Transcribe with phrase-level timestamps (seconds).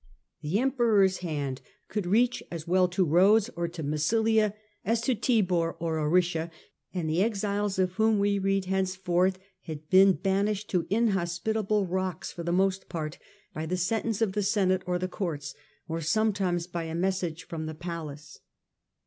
[0.41, 5.73] The Emperor's hand could reach as well to Rhodes or to Massilia as to Tibur
[5.77, 6.49] or Aricia,
[6.91, 12.41] and the exiles of whom we read henceforth had been banished to inhospitable rocks for
[12.41, 13.19] the most part
[13.53, 15.53] by the sentence of the Senate or the courts,
[15.87, 18.39] or sometimes by a message from the palace.